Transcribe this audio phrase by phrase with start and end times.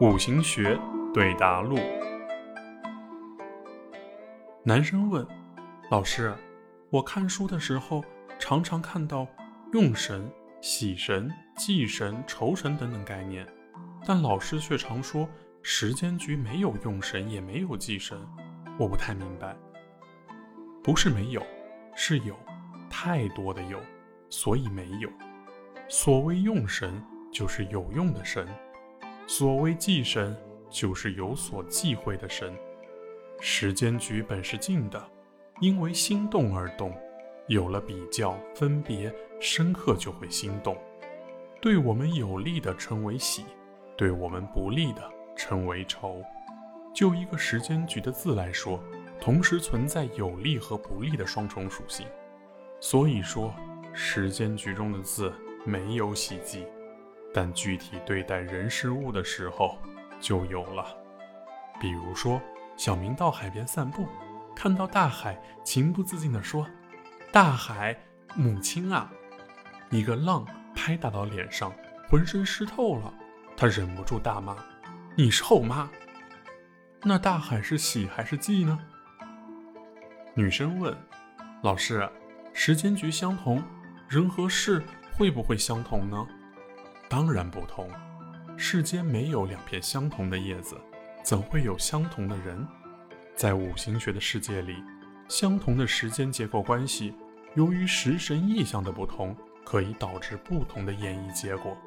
[0.00, 0.76] 五行学
[1.12, 1.78] 对答录。
[4.64, 5.24] 男生问
[5.88, 6.34] ：“老师，
[6.90, 8.02] 我看书的时候
[8.36, 9.24] 常常看到
[9.72, 10.28] 用神、
[10.60, 13.46] 喜神、忌神、酬神等等概念，
[14.04, 15.28] 但老师却常说
[15.62, 18.18] 时间局没有用神，也没有忌神，
[18.76, 19.56] 我不太明白。
[20.82, 21.40] 不是没有，
[21.94, 22.36] 是有，
[22.90, 23.78] 太多的有，
[24.28, 25.08] 所以没有。
[25.88, 27.00] 所谓用神，
[27.30, 28.44] 就是有用的神。”
[29.26, 30.36] 所谓忌神，
[30.68, 32.54] 就是有所忌讳的神。
[33.40, 35.02] 时间局本是静的，
[35.60, 36.94] 因为心动而动，
[37.48, 40.76] 有了比较、分别、深刻，就会心动。
[41.60, 43.44] 对我们有利的称为喜，
[43.96, 45.02] 对我们不利的
[45.34, 46.22] 称为仇。
[46.94, 48.78] 就一个时间局的字来说，
[49.20, 52.06] 同时存在有利和不利的双重属性。
[52.78, 53.54] 所以说，
[53.94, 55.32] 时间局中的字
[55.64, 56.66] 没有喜忌。
[57.34, 59.76] 但具体对待人事物的时候，
[60.20, 60.86] 就有了。
[61.80, 62.40] 比如说，
[62.76, 64.06] 小明到海边散步，
[64.54, 66.64] 看到大海，情不自禁地说
[67.32, 67.98] ：“大海，
[68.36, 69.10] 母亲啊！”
[69.90, 71.72] 一个浪拍打到脸上，
[72.08, 73.12] 浑身湿透了，
[73.56, 74.56] 他忍不住大骂
[75.18, 75.90] ：“你是后妈！”
[77.02, 78.78] 那大海是喜还是忌呢？
[80.34, 80.96] 女生问
[81.62, 82.08] ：“老师，
[82.52, 83.60] 时间局相同，
[84.08, 84.80] 人和事
[85.12, 86.24] 会不会相同呢？”
[87.16, 87.88] 当然不同，
[88.56, 90.76] 世间没有两片相同的叶子，
[91.22, 92.66] 怎会有相同的人？
[93.36, 94.82] 在五行学的世界里，
[95.28, 97.14] 相同的时间结构关系，
[97.54, 99.32] 由于食神意象的不同，
[99.64, 101.78] 可以导致不同的演绎结果。